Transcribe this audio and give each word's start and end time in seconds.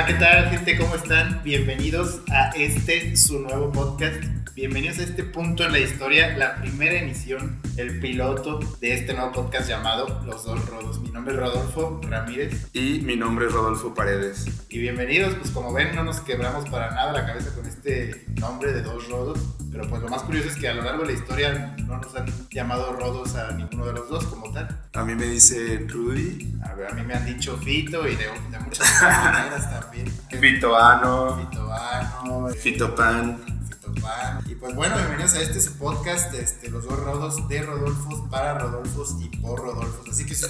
Hola, 0.00 0.06
¿qué 0.06 0.14
tal 0.14 0.48
gente? 0.48 0.78
¿Cómo 0.78 0.94
están? 0.94 1.42
Bienvenidos 1.44 2.22
a 2.30 2.52
este, 2.56 3.14
su 3.18 3.38
nuevo 3.40 3.70
podcast. 3.70 4.24
Bienvenidos 4.54 4.98
a 4.98 5.02
este 5.02 5.24
punto 5.24 5.64
en 5.64 5.72
la 5.72 5.78
historia, 5.78 6.38
la 6.38 6.56
primera 6.56 6.98
emisión, 7.00 7.60
el 7.76 8.00
piloto 8.00 8.60
de 8.80 8.94
este 8.94 9.12
nuevo 9.12 9.30
podcast 9.32 9.68
llamado 9.68 10.22
Los 10.24 10.46
Dos 10.46 10.66
Rodos. 10.70 11.00
Mi 11.00 11.10
nombre 11.10 11.34
es 11.34 11.40
Rodolfo 11.40 12.00
Ramírez. 12.08 12.66
Y 12.72 13.00
mi 13.00 13.14
nombre 13.14 13.46
es 13.46 13.52
Rodolfo 13.52 13.92
Paredes. 13.92 14.46
Y 14.70 14.78
bienvenidos, 14.78 15.34
pues 15.34 15.50
como 15.50 15.70
ven, 15.72 15.94
no 15.94 16.02
nos 16.02 16.20
quebramos 16.20 16.66
para 16.70 16.92
nada 16.92 17.12
la 17.12 17.26
cabeza 17.26 17.54
con 17.54 17.66
este 17.66 18.24
nombre 18.36 18.72
de 18.72 18.80
Dos 18.80 19.06
Rodos. 19.08 19.38
Pero 19.70 19.88
pues 19.88 20.02
lo 20.02 20.08
más 20.08 20.22
curioso 20.22 20.48
es 20.48 20.56
que 20.56 20.68
a 20.68 20.74
lo 20.74 20.82
largo 20.82 21.02
de 21.02 21.12
la 21.12 21.18
historia 21.18 21.76
no 21.86 21.98
nos 21.98 22.14
han 22.16 22.26
llamado 22.50 22.92
Rodos 22.94 23.36
a 23.36 23.52
ninguno 23.52 23.86
de 23.86 23.92
los 23.92 24.08
dos 24.08 24.24
como 24.24 24.50
tal. 24.50 24.80
A 24.94 25.04
mí 25.04 25.14
me 25.14 25.26
dice 25.26 25.84
Rudy. 25.86 26.54
A, 26.64 26.74
ver, 26.74 26.90
a 26.90 26.94
mí 26.94 27.02
me 27.02 27.14
han 27.14 27.24
dicho 27.24 27.56
Fito 27.56 28.08
y 28.08 28.16
de, 28.16 28.24
de 28.24 28.58
muchas 28.58 29.02
maneras 29.02 29.70
también. 29.70 29.89
Fitoano. 29.92 31.36
Fitoano. 31.36 32.48
Fitopan. 32.54 33.38
Fitopan. 33.68 34.40
Y 34.48 34.54
pues 34.54 34.74
bueno, 34.76 34.96
bienvenidos 34.96 35.34
a 35.34 35.42
este 35.42 35.60
su 35.60 35.76
podcast, 35.78 36.32
este, 36.34 36.70
los 36.70 36.84
dos 36.84 36.98
rodos 37.00 37.48
de 37.48 37.62
Rodolfos 37.62 38.22
para 38.30 38.56
Rodolfos 38.58 39.16
y 39.20 39.36
por 39.38 39.58
Rodolfos. 39.60 40.08
Así 40.08 40.24
que 40.24 40.34
si, 40.36 40.46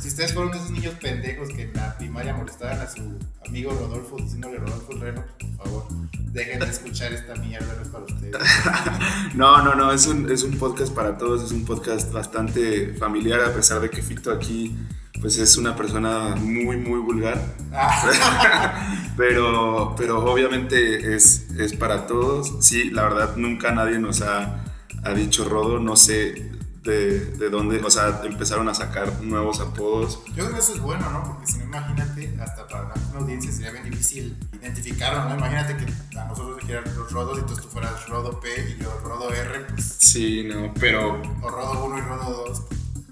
si 0.00 0.08
ustedes 0.08 0.34
fueron 0.34 0.52
esos 0.54 0.70
niños 0.70 0.94
pendejos 1.00 1.50
que 1.50 1.62
en 1.62 1.72
la 1.74 1.96
primaria 1.98 2.34
molestaban 2.34 2.80
a 2.80 2.90
su 2.90 3.16
amigo 3.46 3.70
Rodolfo 3.72 4.16
diciéndole 4.16 4.58
Rodolfo 4.58 4.92
el 4.92 5.00
Reno, 5.00 5.24
por 5.38 5.66
favor, 5.66 5.86
dejen 6.32 6.58
de 6.58 6.66
escuchar 6.66 7.12
esta 7.12 7.36
mierda, 7.36 7.72
no 7.76 7.82
es 7.82 7.88
para 7.88 8.04
ustedes. 8.04 8.36
No, 9.34 9.62
no, 9.62 9.76
no, 9.76 9.92
es 9.92 10.06
un, 10.08 10.30
es 10.30 10.42
un 10.42 10.58
podcast 10.58 10.92
para 10.92 11.16
todos, 11.16 11.44
es 11.44 11.52
un 11.52 11.64
podcast 11.64 12.12
bastante 12.12 12.94
familiar, 12.94 13.40
a 13.40 13.54
pesar 13.54 13.80
de 13.80 13.88
que 13.88 14.02
Fito 14.02 14.32
aquí 14.32 14.76
pues 15.20 15.38
es 15.38 15.56
una 15.56 15.76
persona 15.76 16.34
muy, 16.36 16.76
muy 16.76 17.00
vulgar. 17.00 17.40
pero, 19.16 19.94
pero 19.96 20.24
obviamente 20.30 21.14
es, 21.14 21.50
es 21.58 21.74
para 21.74 22.06
todos. 22.06 22.64
Sí, 22.64 22.90
la 22.90 23.04
verdad, 23.04 23.36
nunca 23.36 23.72
nadie 23.72 23.98
nos 23.98 24.22
ha, 24.22 24.64
ha 25.04 25.14
dicho 25.14 25.44
rodo, 25.44 25.78
no 25.78 25.96
sé 25.96 26.50
de, 26.82 27.26
de, 27.32 27.50
dónde, 27.50 27.78
o 27.84 27.90
sea, 27.90 28.22
empezaron 28.24 28.68
a 28.68 28.74
sacar 28.74 29.22
nuevos 29.22 29.60
apodos. 29.60 30.22
Yo 30.28 30.44
creo 30.44 30.52
que 30.52 30.60
eso 30.60 30.74
es 30.74 30.80
bueno, 30.80 31.10
¿no? 31.10 31.24
Porque 31.24 31.46
si 31.46 31.58
no, 31.58 31.64
imagínate, 31.64 32.36
hasta 32.40 32.66
para 32.66 32.94
una 33.10 33.20
audiencia 33.20 33.52
sería 33.52 33.72
bien 33.72 33.90
difícil 33.90 34.36
identificarlo, 34.52 35.28
¿no? 35.28 35.36
Imagínate 35.36 35.76
que 35.76 36.18
a 36.18 36.24
nosotros 36.24 36.58
dijeran 36.60 36.84
los 36.96 37.12
rodos 37.12 37.36
y 37.36 37.40
entonces 37.40 37.64
tú 37.64 37.70
fueras 37.70 38.08
rodo 38.08 38.40
P 38.40 38.48
y 38.48 38.82
yo 38.82 38.98
rodo 39.04 39.32
R, 39.32 39.60
pues. 39.68 39.96
Sí, 39.98 40.44
no, 40.44 40.72
pero. 40.80 41.20
O 41.42 41.48
rodo 41.50 41.84
1 41.84 41.98
y 41.98 42.00
rodo 42.00 42.44
2. 42.48 42.62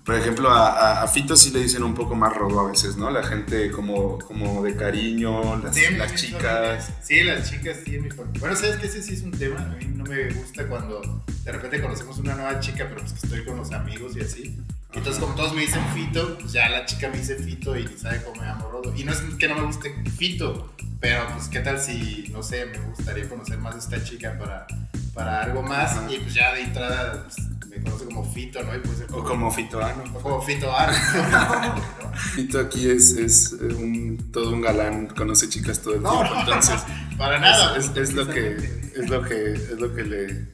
Por 0.08 0.16
ejemplo, 0.16 0.48
a, 0.48 1.02
a, 1.02 1.06
Fito 1.06 1.36
sí 1.36 1.50
le 1.50 1.60
dicen 1.60 1.82
un 1.82 1.92
poco 1.94 2.14
más 2.14 2.34
rodo 2.34 2.60
a 2.60 2.70
veces, 2.70 2.96
¿no? 2.96 3.10
La 3.10 3.22
gente 3.22 3.70
como, 3.70 4.18
como 4.20 4.64
de 4.64 4.74
cariño, 4.74 5.56
las, 5.62 5.74
Sí, 5.74 5.82
las 5.94 6.14
chicas. 6.14 6.90
Sí, 7.02 7.22
las 7.24 7.50
chicas, 7.50 7.76
sí, 7.84 7.98
mi. 7.98 8.08
Bueno, 8.40 8.56
sabes 8.56 8.76
que 8.76 8.86
ese 8.86 9.02
sí 9.02 9.12
es 9.12 9.20
un 9.20 9.32
tema. 9.32 9.60
A 9.60 9.66
mí 9.66 9.84
no 9.84 10.04
me 10.04 10.30
gusta 10.30 10.66
cuando 10.66 11.22
de 11.44 11.52
repente 11.52 11.82
conocemos 11.82 12.16
una 12.16 12.34
nueva 12.36 12.58
chica, 12.58 12.86
pero 12.88 13.02
pues 13.02 13.12
que 13.12 13.26
estoy 13.26 13.44
con 13.44 13.58
los 13.58 13.70
amigos 13.72 14.16
y 14.16 14.22
así. 14.22 14.58
Y 14.94 14.96
entonces, 14.96 15.22
como 15.22 15.34
todos 15.34 15.52
me 15.54 15.60
dicen 15.60 15.82
Fito, 15.92 16.38
pues 16.38 16.52
ya 16.52 16.70
la 16.70 16.86
chica 16.86 17.10
me 17.10 17.18
dice 17.18 17.36
Fito 17.36 17.76
y 17.76 17.84
ni 17.84 17.98
sabe 17.98 18.22
cómo 18.22 18.40
me 18.40 18.46
llamo 18.46 18.70
Rodo. 18.70 18.94
Y 18.96 19.04
no 19.04 19.12
es 19.12 19.20
que 19.38 19.46
no 19.46 19.56
me 19.56 19.66
guste 19.66 19.94
Fito, 20.16 20.72
pero 21.00 21.28
pues 21.34 21.48
qué 21.48 21.60
tal 21.60 21.78
si, 21.78 22.30
no 22.32 22.42
sé, 22.42 22.64
me 22.64 22.78
gustaría 22.78 23.28
conocer 23.28 23.58
más 23.58 23.74
a 23.74 23.78
esta 23.78 24.02
chica 24.02 24.38
para, 24.38 24.66
para 25.12 25.42
algo 25.42 25.62
más. 25.62 25.98
Ajá. 25.98 26.10
Y 26.10 26.16
pues 26.20 26.32
ya 26.32 26.54
de 26.54 26.62
entrada 26.62 27.24
pues, 27.24 27.36
conoce 27.82 28.04
como 28.06 28.24
Fito, 28.32 28.62
¿no? 28.62 28.74
Y 28.74 28.78
puede 28.80 28.96
ser 28.96 29.06
O 29.12 29.24
como 29.24 29.50
Fitoano. 29.50 30.02
o 30.14 30.20
como 30.20 30.42
Fito 30.42 30.72
Ar. 30.72 30.92
Fito 32.34 32.58
aquí 32.60 32.88
es, 32.90 33.12
es 33.12 33.52
eh, 33.52 33.74
un, 33.74 34.30
todo 34.32 34.50
un 34.52 34.60
galán, 34.60 35.06
conoce 35.08 35.48
chicas 35.48 35.80
todo 35.80 35.94
el 35.94 36.02
No, 36.02 36.10
tiempo, 36.18 36.34
no, 36.34 36.40
entonces 36.40 36.80
para 37.18 37.38
nada. 37.38 37.76
es, 37.76 37.90
es 37.96 38.12
lo 38.14 38.26
que 38.28 38.56
es 38.96 39.08
lo 39.10 39.22
que 39.22 39.52
es 39.52 39.78
lo 39.78 39.94
que 39.94 40.02
le, 40.02 40.46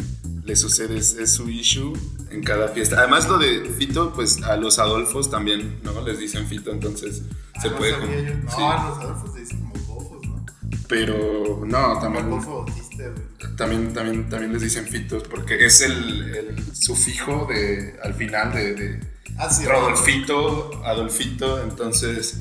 le 0.45 0.57
sucede, 0.57 0.99
es, 0.99 1.15
es 1.15 1.33
su 1.33 1.49
issue 1.49 1.93
en 2.31 2.43
cada 2.43 2.69
fiesta. 2.69 2.99
Además 2.99 3.29
lo 3.29 3.39
de 3.39 3.65
Fito, 3.79 4.13
pues 4.13 4.43
a 4.43 4.57
los 4.57 4.79
Adolfos 4.79 5.31
también, 5.31 5.81
¿no? 5.83 6.01
Les 6.03 6.19
dicen 6.19 6.47
Fito, 6.47 6.71
entonces 6.71 7.23
se 7.61 7.69
Ah, 7.69 7.71
no 7.71 7.77
puede 7.79 7.93
como-. 7.95 8.07
No, 8.07 8.51
sí. 8.51 8.57
a 8.63 8.89
los 8.89 8.99
Adolfos 8.99 9.33
se 9.35 9.41
dicen 9.41 9.61
como 9.61 9.75
bofos, 9.87 10.27
¿no? 10.27 10.45
Pero 10.89 11.63
no, 11.65 11.89
Como 11.89 12.01
también 12.01 12.31
bofo 12.31 12.53
autista, 12.61 13.05
güey. 13.05 13.34
También, 13.57 13.93
también, 13.95 14.29
también 14.29 14.53
les 14.53 14.63
dicen 14.63 14.87
fitos 14.87 15.23
porque 15.25 15.65
es 15.65 15.81
el, 15.83 16.35
el 16.35 16.75
sufijo 16.77 17.47
de, 17.49 17.97
al 18.03 18.15
final 18.15 18.53
de, 18.53 18.75
de 18.75 19.01
Ah, 19.37 19.51
sí, 19.51 19.65
Rodolfito, 19.65 20.81
Adolfito, 20.85 21.63
entonces 21.63 22.39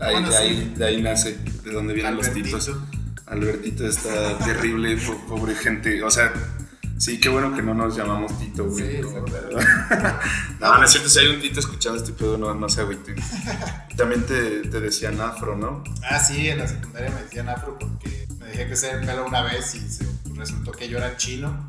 ahí, 0.00 0.12
Bueno, 0.14 0.28
de, 0.30 0.36
sí. 0.36 0.42
ahí, 0.42 0.74
de 0.76 0.84
ahí 0.86 1.02
nace, 1.02 1.38
de 1.64 1.72
donde 1.72 1.94
vienen 1.94 2.16
los 2.16 2.26
Albertito. 2.28 2.58
titos. 2.58 2.76
Albertito 3.26 3.86
está 3.86 4.36
terrible, 4.38 4.96
po- 4.98 5.18
pobre 5.26 5.54
gente, 5.54 6.02
o 6.02 6.10
sea, 6.10 6.32
sí, 6.98 7.18
qué 7.18 7.30
bueno 7.30 7.54
que 7.56 7.62
no 7.62 7.72
nos 7.72 7.96
llamamos 7.96 8.38
Tito, 8.38 8.66
güey. 8.68 8.96
Sí, 8.96 9.00
¿no? 9.00 9.24
no, 10.60 10.78
no 10.78 10.84
es 10.84 10.90
cierto, 10.90 11.08
si 11.08 11.18
hay 11.20 11.28
un 11.28 11.40
Tito 11.40 11.60
escuchando 11.60 11.98
este 11.98 12.12
pedo, 12.12 12.36
no, 12.36 12.54
no 12.54 12.68
se 12.68 12.82
agüiten. 12.82 13.14
También 13.96 14.24
te, 14.26 14.68
te 14.68 14.80
decían 14.80 15.18
afro, 15.20 15.56
¿no? 15.56 15.82
Ah, 16.02 16.18
sí, 16.18 16.48
en 16.48 16.58
la 16.58 16.68
secundaria 16.68 17.10
me 17.10 17.22
decían 17.22 17.48
afro 17.48 17.78
porque 17.78 18.26
me 18.38 18.46
dejé 18.48 18.66
crecer 18.66 18.96
el 19.00 19.06
pelo 19.06 19.24
una 19.26 19.42
vez 19.42 19.74
y 19.76 19.80
se- 19.88 20.04
resultó 20.34 20.72
que 20.72 20.88
yo 20.88 20.98
era 20.98 21.16
chino. 21.16 21.68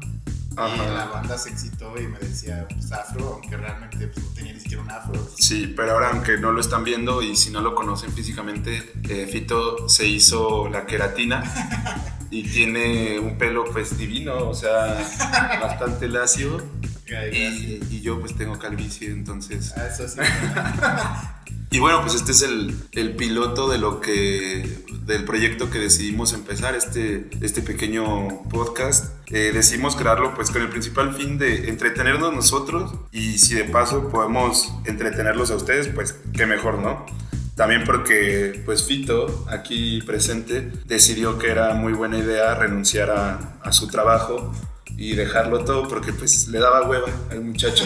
Y 0.51 0.57
Ajá. 0.57 0.87
la 0.89 1.05
banda 1.07 1.37
se 1.37 1.49
excitó 1.49 1.99
y 1.99 2.07
me 2.07 2.17
decía 2.17 2.65
pues, 2.69 2.89
afro, 2.93 3.33
aunque 3.33 3.57
realmente 3.57 4.07
pues, 4.07 4.25
no 4.25 4.31
tenía 4.31 4.53
ni 4.53 4.59
siquiera 4.61 4.83
un 4.83 4.89
afro. 4.89 5.29
Sí, 5.37 5.73
pero 5.75 5.91
ahora 5.91 6.11
aunque 6.11 6.37
no 6.37 6.53
lo 6.53 6.61
están 6.61 6.85
viendo 6.85 7.21
y 7.21 7.35
si 7.35 7.51
no 7.51 7.59
lo 7.59 7.75
conocen 7.75 8.13
físicamente, 8.13 8.93
eh, 9.09 9.27
Fito 9.29 9.89
se 9.89 10.07
hizo 10.07 10.69
la 10.69 10.85
queratina 10.85 11.43
y 12.31 12.43
tiene 12.43 13.19
un 13.19 13.37
pelo 13.37 13.65
pues 13.65 13.97
divino, 13.97 14.47
o 14.47 14.53
sea, 14.53 14.95
bastante 15.61 16.07
lacio 16.07 16.63
Ay, 17.07 17.31
gracias. 17.31 17.53
y, 17.53 17.79
y 17.89 18.01
yo 18.01 18.21
pues 18.21 18.33
tengo 18.37 18.57
calvicie, 18.57 19.09
entonces... 19.09 19.73
Ah, 19.75 19.87
eso 19.87 20.07
sí. 20.07 20.19
Y 21.75 21.79
bueno, 21.79 21.99
pues 22.01 22.15
este 22.15 22.31
es 22.31 22.41
el, 22.41 22.73
el 22.93 23.17
piloto 23.17 23.67
de 23.67 23.77
lo 23.77 23.99
que 23.99 24.85
del 25.01 25.25
proyecto 25.25 25.69
que 25.69 25.77
decidimos 25.77 26.31
empezar, 26.31 26.73
este, 26.73 27.27
este 27.41 27.61
pequeño 27.61 28.43
podcast. 28.49 29.13
Eh, 29.27 29.51
decidimos 29.53 29.97
crearlo 29.97 30.33
pues 30.35 30.51
con 30.51 30.61
el 30.61 30.69
principal 30.69 31.13
fin 31.13 31.37
de 31.37 31.67
entretenernos 31.67 32.33
nosotros 32.33 32.93
y 33.11 33.39
si 33.39 33.55
de 33.55 33.65
paso 33.65 34.07
podemos 34.07 34.73
entretenerlos 34.85 35.51
a 35.51 35.57
ustedes, 35.57 35.89
pues 35.89 36.17
qué 36.31 36.45
mejor, 36.45 36.79
¿no? 36.79 37.05
También 37.55 37.83
porque 37.83 38.61
pues 38.63 38.85
Fito, 38.85 39.45
aquí 39.49 40.01
presente, 40.03 40.71
decidió 40.85 41.37
que 41.37 41.51
era 41.51 41.73
muy 41.73 41.91
buena 41.91 42.17
idea 42.17 42.55
renunciar 42.55 43.09
a, 43.09 43.57
a 43.61 43.73
su 43.73 43.89
trabajo 43.89 44.53
y 44.97 45.15
dejarlo 45.15 45.63
todo 45.65 45.87
porque 45.87 46.13
pues 46.13 46.47
le 46.47 46.59
daba 46.59 46.87
hueva 46.87 47.07
al 47.31 47.41
muchacho. 47.41 47.85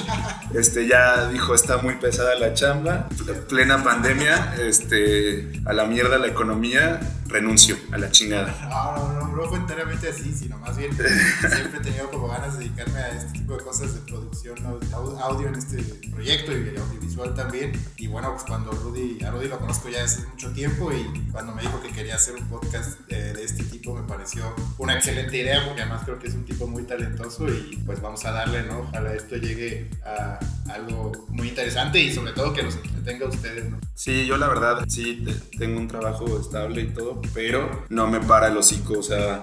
Este 0.54 0.88
ya 0.88 1.28
dijo, 1.30 1.56
está 1.56 1.78
muy 1.78 1.96
pesada 1.96 2.36
la 2.36 2.54
chamba, 2.54 3.08
plena 3.48 3.84
pandemia, 3.84 4.56
este 4.60 5.52
a 5.66 5.74
la 5.74 5.86
mierda 5.86 6.18
la 6.18 6.28
economía, 6.28 7.00
renuncio 7.30 7.78
a 7.92 7.98
la 7.98 8.12
chingada. 8.12 8.54
No, 8.70 8.96
no, 9.14 9.14
no, 9.28 9.36
no 9.36 9.50
fue 9.50 9.58
enteramente 9.60 10.10
así, 10.10 10.34
sino 10.34 10.58
más 10.58 10.76
bien 10.78 10.92
siempre 11.40 11.80
he 11.80 11.82
tenido 11.82 12.10
como 12.12 12.28
ganas 12.28 12.58
de 12.58 12.66
dedicarme 12.66 13.00
a 13.00 13.10
este 13.10 13.40
tipo 13.40 13.56
de 13.58 13.64
cosas 13.64 13.94
de 13.94 14.02
producción 14.02 14.58
au- 14.66 15.20
audio 15.22 15.48
en 15.48 15.56
este 15.56 15.82
proyecto 16.12 16.52
y 16.52 16.76
audiovisual 16.78 17.34
también. 17.36 17.72
Y 17.98 18.08
bueno, 18.08 18.32
pues 18.34 18.44
cuando 18.44 18.72
Rudy, 18.72 19.24
a 19.24 19.32
Rudy 19.32 19.48
lo 19.48 19.60
conozco 19.60 19.90
ya 19.90 20.04
hace 20.04 20.26
mucho 20.28 20.52
tiempo 20.52 20.92
y 20.92 21.30
cuando 21.32 21.54
me 21.54 21.62
dijo 21.62 21.82
que 21.82 21.90
quería 21.90 22.16
hacer 22.16 22.36
un 22.36 22.48
podcast 22.50 23.00
eh, 23.10 23.34
de 23.36 23.44
este 23.44 23.64
tipo 23.66 23.94
me 23.96 24.04
pareció 24.08 24.44
una 24.78 24.94
excelente 24.96 25.38
idea 25.38 25.64
porque 25.66 25.82
además 25.82 26.02
creo 26.06 26.20
que 26.20 26.28
es 26.28 26.34
un 26.36 26.46
tipo 26.46 26.68
muy 26.68 26.84
talentoso 26.84 27.48
y 27.48 27.82
pues 27.86 28.02
vamos 28.02 28.26
a 28.26 28.32
darle, 28.32 28.64
¿no? 28.64 28.80
Ojalá 28.80 29.14
esto 29.14 29.36
llegue 29.38 29.90
a 30.06 30.40
algo 30.70 31.12
muy 31.30 31.50
interesante 31.50 32.00
y 32.00 32.14
sobre 32.14 32.32
todo 32.34 32.54
que 32.54 32.64
los 32.64 32.76
entretenga 32.76 33.26
a 33.26 33.30
ustedes, 33.30 33.70
¿no? 33.70 33.80
Sí, 33.96 34.26
yo 34.26 34.38
la 34.38 34.48
verdad 34.48 34.86
sí 34.88 35.24
te- 35.26 35.58
tengo 35.58 35.80
un 35.80 35.88
trabajo 35.88 36.40
estable 36.40 36.82
y 36.82 36.88
todo, 36.88 37.22
pero 37.34 37.86
no 37.90 38.08
me 38.08 38.20
para 38.22 38.48
el 38.48 38.58
hocico, 38.58 39.00
o 39.00 39.04
sea, 39.04 39.42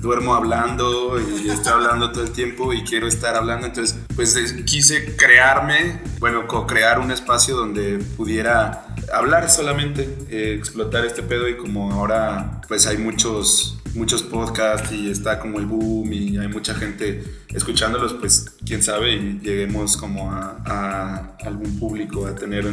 duermo 0.00 0.34
hablando 0.34 1.20
y 1.20 1.48
estoy 1.50 1.72
hablando 1.72 2.10
todo 2.10 2.24
el 2.24 2.32
tiempo 2.32 2.72
y 2.72 2.82
quiero 2.82 3.06
estar 3.06 3.36
hablando. 3.36 3.66
Entonces, 3.66 3.98
pues 4.16 4.34
quise 4.66 5.14
crearme, 5.16 6.00
bueno, 6.18 6.46
co-crear 6.48 6.98
un 6.98 7.10
espacio 7.12 7.54
donde 7.56 7.98
pudiera 8.16 8.86
hablar 9.12 9.50
solamente, 9.50 10.02
eh, 10.30 10.54
explotar 10.58 11.04
este 11.04 11.22
pedo 11.22 11.48
y 11.48 11.56
como 11.56 11.92
ahora 11.92 12.60
pues 12.66 12.86
hay 12.86 12.96
muchos 12.98 13.78
muchos 13.94 14.22
podcasts 14.22 14.92
y 14.92 15.10
está 15.10 15.38
como 15.38 15.58
el 15.58 15.66
boom 15.66 16.12
y 16.12 16.38
hay 16.38 16.48
mucha 16.48 16.74
gente 16.74 17.22
escuchándolos, 17.48 18.14
pues 18.14 18.56
quién 18.64 18.82
sabe 18.82 19.14
y 19.14 19.40
lleguemos 19.40 19.96
como 19.96 20.30
a, 20.32 20.62
a 20.64 21.36
algún 21.44 21.78
público, 21.78 22.26
a 22.26 22.34
tener 22.34 22.66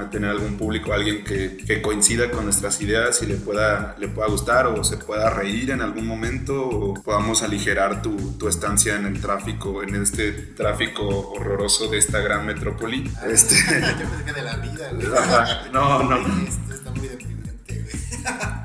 a 0.00 0.08
tener 0.08 0.30
algún 0.30 0.56
público, 0.56 0.92
alguien 0.92 1.24
que, 1.24 1.56
que 1.56 1.82
coincida 1.82 2.30
con 2.30 2.44
nuestras 2.44 2.80
ideas 2.80 3.22
y 3.22 3.26
le 3.26 3.34
pueda, 3.34 3.96
le 3.98 4.08
pueda 4.08 4.28
gustar 4.28 4.66
o 4.66 4.82
se 4.82 4.96
pueda 4.96 5.30
reír 5.30 5.70
en 5.70 5.82
algún 5.82 6.06
momento 6.06 6.68
o 6.68 6.94
podamos 6.94 7.42
aligerar 7.42 8.02
tu, 8.02 8.16
tu 8.38 8.48
estancia 8.48 8.96
en 8.96 9.06
el 9.06 9.20
tráfico, 9.20 9.82
en 9.82 9.96
este 9.96 10.32
tráfico 10.32 11.32
horroroso 11.32 11.88
de 11.88 11.98
esta 11.98 12.20
gran 12.20 12.46
metrópoli. 12.46 13.10
Este, 13.28 13.54
Yo 14.00 14.08
pensé 14.08 14.24
que 14.24 14.32
de 14.32 14.42
la 14.42 14.56
vida. 14.56 14.90
Ajá, 15.18 15.68
no, 15.72 16.02
no. 16.04 16.69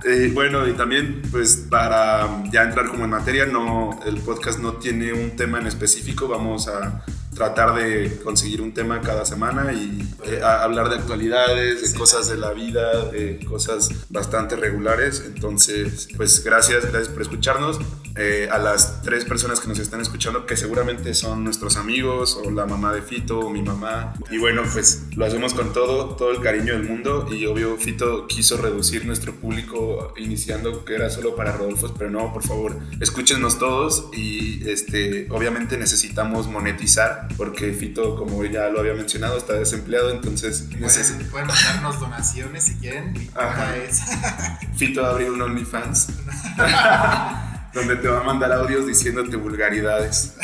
Eh, 0.08 0.30
bueno, 0.32 0.68
y 0.68 0.74
también, 0.74 1.24
pues 1.32 1.66
para 1.68 2.44
ya 2.52 2.64
entrar 2.64 2.90
como 2.90 3.06
en 3.06 3.10
materia, 3.10 3.48
no, 3.48 4.00
el 4.06 4.18
podcast 4.18 4.60
no 4.60 4.74
tiene 4.74 5.12
un 5.14 5.32
tema 5.36 5.60
en 5.60 5.66
específico, 5.66 6.28
vamos 6.28 6.68
a 6.68 7.04
tratar 7.36 7.76
de 7.76 8.20
conseguir 8.24 8.62
un 8.62 8.74
tema 8.74 9.02
cada 9.02 9.26
semana 9.26 9.74
y 9.74 10.02
eh, 10.26 10.42
hablar 10.42 10.90
de 10.90 10.96
actualidades, 10.96 11.92
de 11.92 11.98
cosas 11.98 12.30
de 12.30 12.38
la 12.38 12.54
vida, 12.54 13.06
de 13.12 13.40
cosas 13.46 13.90
bastante 14.10 14.56
regulares. 14.56 15.24
Entonces, 15.26 16.08
pues 16.16 16.44
gracias, 16.44 16.86
gracias 16.86 17.10
por 17.10 17.22
escucharnos. 17.22 17.80
Eh, 18.18 18.48
a 18.50 18.60
las 18.60 19.02
tres 19.02 19.26
personas 19.26 19.60
que 19.60 19.68
nos 19.68 19.78
están 19.78 20.00
escuchando, 20.00 20.46
que 20.46 20.56
seguramente 20.56 21.14
son 21.14 21.44
nuestros 21.44 21.76
amigos 21.76 22.40
o 22.42 22.50
la 22.50 22.66
mamá 22.66 22.94
de 22.94 23.02
Fito 23.02 23.40
o 23.40 23.50
mi 23.50 23.62
mamá. 23.62 24.14
Y 24.32 24.38
bueno, 24.38 24.62
pues 24.72 25.08
lo 25.18 25.26
hacemos 25.26 25.54
con 25.54 25.74
todo, 25.74 26.16
todo 26.16 26.32
el 26.32 26.40
cariño 26.40 26.72
del 26.72 26.84
mundo 26.84 27.28
y 27.30 27.46
obvio 27.46 27.76
Fito 27.76 28.26
quiso 28.26 28.56
reducir 28.56 29.06
nuestro 29.06 29.34
público 29.36 30.14
iniciando 30.16 30.86
que 30.86 30.96
era 30.96 31.10
solo 31.10 31.36
para 31.36 31.52
Rodolfo, 31.52 31.94
pero 31.98 32.10
no, 32.10 32.32
por 32.32 32.44
favor, 32.44 32.80
escúchenos 33.02 33.60
todos 33.60 34.08
y 34.14 34.66
este, 34.70 35.28
obviamente 35.30 35.78
necesitamos 35.78 36.48
monetizar 36.48 37.25
porque 37.38 37.74
Fito, 37.74 38.16
como 38.16 38.44
ya 38.46 38.70
lo 38.70 38.80
había 38.80 38.94
mencionado, 38.94 39.38
está 39.38 39.54
desempleado, 39.54 40.12
entonces... 40.12 40.68
Pueden, 40.70 41.30
pueden 41.30 41.48
mandarnos 41.48 42.00
donaciones 42.00 42.64
si 42.64 42.76
quieren. 42.76 43.14
Mi 43.14 43.30
es... 43.88 44.02
Fito 44.76 45.06
abrió 45.06 45.34
un 45.34 45.42
OnlyFans. 45.42 46.08
donde 47.76 47.98
te 47.98 48.08
va 48.08 48.22
a 48.22 48.24
mandar 48.24 48.52
audios 48.54 48.88
diciéndote 48.88 49.36
vulgaridades. 49.36 50.36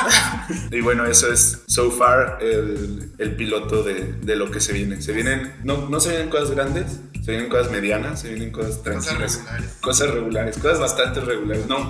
y 0.70 0.80
bueno, 0.80 1.04
eso 1.04 1.30
es 1.30 1.62
so 1.66 1.90
far 1.90 2.38
el, 2.40 3.12
el 3.18 3.36
piloto 3.36 3.82
de, 3.82 4.14
de, 4.22 4.36
lo 4.36 4.50
que 4.50 4.60
se 4.60 4.72
viene. 4.72 5.02
Se 5.02 5.12
vienen, 5.12 5.52
no, 5.64 5.88
no 5.88 6.00
se 6.00 6.10
vienen 6.10 6.30
cosas 6.30 6.52
grandes, 6.52 7.00
se 7.22 7.30
vienen 7.30 7.48
cosas 7.48 7.70
medianas, 7.70 8.20
se 8.20 8.30
vienen 8.30 8.50
cosas 8.50 8.82
tranquilas. 8.82 9.36
Cosas 9.36 9.38
regulares. 9.38 9.70
Cosas 9.80 10.10
regulares, 10.10 10.58
cosas 10.58 10.80
bastante 10.80 11.20
regulares. 11.20 11.66
No, 11.66 11.88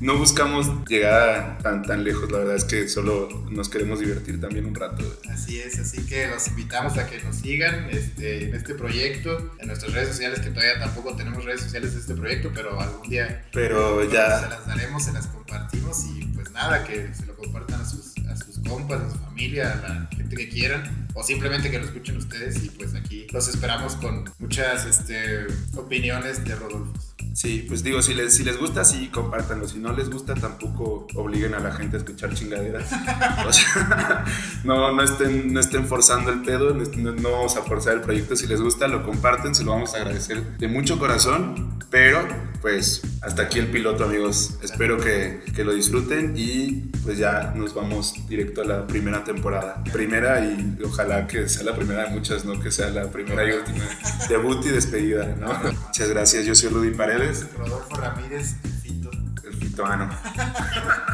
no 0.00 0.18
buscamos 0.18 0.70
llegar 0.86 1.58
tan, 1.62 1.82
tan 1.82 2.04
lejos, 2.04 2.30
la 2.30 2.38
verdad 2.38 2.56
es 2.56 2.64
que 2.64 2.86
solo 2.88 3.28
nos 3.50 3.70
queremos 3.70 4.00
divertir 4.00 4.40
también 4.40 4.66
un 4.66 4.74
rato. 4.74 5.02
Así 5.30 5.58
es, 5.58 5.78
así 5.78 6.04
que 6.04 6.26
los 6.28 6.48
invitamos 6.48 6.98
a 6.98 7.06
que 7.06 7.22
nos 7.22 7.36
sigan 7.36 7.88
este, 7.90 8.44
en 8.44 8.54
este 8.54 8.74
proyecto, 8.74 9.54
en 9.58 9.68
nuestras 9.68 9.92
redes 9.94 10.08
sociales, 10.08 10.40
que 10.40 10.50
todavía 10.50 10.78
tampoco 10.78 11.16
tenemos 11.16 11.44
redes 11.44 11.62
sociales 11.62 11.94
de 11.94 12.00
este 12.00 12.14
proyecto, 12.14 12.50
pero 12.54 12.78
algún 12.78 13.08
día 13.08 13.46
pero 13.52 14.04
ya... 14.10 14.40
se 14.40 14.48
las 14.48 14.66
daremos, 14.66 15.04
se 15.04 15.12
las 15.12 15.26
compartimos 15.28 16.04
y 16.14 16.24
pues 16.34 16.50
nada, 16.50 16.84
que 16.84 17.14
se 17.14 17.24
lo 17.24 17.34
compartan 17.36 17.80
a 17.80 17.86
sus, 17.86 18.12
a 18.28 18.36
sus 18.36 18.53
compas, 18.64 19.02
a 19.02 19.10
su 19.10 19.18
familia, 19.18 19.72
a 19.72 19.88
la 19.88 20.08
gente 20.10 20.36
que 20.36 20.48
quieran, 20.48 21.08
o 21.14 21.22
simplemente 21.22 21.70
que 21.70 21.78
lo 21.78 21.84
escuchen 21.84 22.16
ustedes 22.16 22.64
y 22.64 22.70
pues 22.70 22.94
aquí 22.94 23.26
los 23.32 23.48
esperamos 23.48 23.96
con 23.96 24.24
muchas 24.38 24.84
este, 24.86 25.46
opiniones 25.76 26.44
de 26.44 26.54
Rodolfo. 26.56 26.92
Sí, 27.34 27.64
pues 27.66 27.82
digo, 27.82 28.00
si 28.00 28.14
les, 28.14 28.36
si 28.36 28.44
les 28.44 28.58
gusta, 28.58 28.84
sí, 28.84 29.08
compártanlo. 29.08 29.66
Si 29.66 29.78
no 29.78 29.92
les 29.92 30.08
gusta, 30.08 30.34
tampoco 30.34 31.08
obliguen 31.16 31.54
a 31.54 31.58
la 31.58 31.72
gente 31.72 31.96
a 31.96 31.98
escuchar 31.98 32.32
chingaderas. 32.32 32.88
O 33.46 33.52
sea, 33.52 34.24
no, 34.64 34.92
no, 34.92 35.02
estén, 35.02 35.52
no 35.52 35.60
estén 35.60 35.86
forzando 35.86 36.30
el 36.30 36.42
pedo, 36.42 36.72
no, 36.72 37.12
no, 37.12 37.30
vamos 37.32 37.56
a 37.56 37.62
forzar 37.62 37.94
el 37.94 38.00
proyecto. 38.00 38.36
Si 38.36 38.46
les 38.46 38.60
gusta, 38.60 38.86
lo 38.86 39.04
comparten, 39.04 39.54
se 39.54 39.64
lo 39.64 39.72
vamos 39.72 39.94
a 39.94 39.98
agradecer 39.98 40.56
de 40.58 40.68
mucho 40.68 40.98
corazón. 40.98 41.78
Pero, 41.90 42.26
pues, 42.60 43.02
hasta 43.20 43.42
aquí 43.42 43.58
el 43.58 43.68
piloto, 43.68 44.04
amigos. 44.04 44.58
Espero 44.62 44.98
que, 44.98 45.42
que 45.54 45.64
lo 45.64 45.74
disfruten 45.74 46.34
y 46.36 46.90
pues 47.04 47.18
ya 47.18 47.52
nos 47.54 47.74
vamos 47.74 48.14
directo 48.28 48.53
a 48.62 48.64
la 48.64 48.86
primera 48.86 49.24
temporada. 49.24 49.82
Primera 49.92 50.44
y 50.44 50.78
ojalá 50.84 51.26
que 51.26 51.48
sea 51.48 51.64
la 51.64 51.74
primera 51.74 52.04
de 52.04 52.10
muchas, 52.10 52.44
no 52.44 52.60
que 52.60 52.70
sea 52.70 52.90
la 52.90 53.10
primera 53.10 53.46
y 53.46 53.52
última. 53.52 53.84
Debut 54.28 54.64
y 54.66 54.70
despedida, 54.70 55.34
¿no? 55.38 55.52
Muchas 55.86 56.08
gracias, 56.08 56.44
yo 56.44 56.54
soy 56.54 56.70
Rudy 56.70 56.90
Paredes. 56.90 57.46
Rodolfo 57.56 57.96
Ramírez, 57.96 58.56
el 58.64 58.70
Fito. 58.70 59.10
El 59.44 59.54
Fito, 59.54 59.84
ah, 59.86 61.13